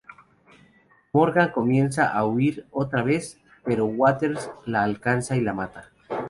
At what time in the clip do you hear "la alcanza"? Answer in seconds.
4.65-5.37